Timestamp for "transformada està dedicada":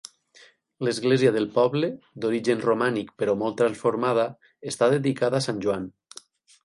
3.63-5.43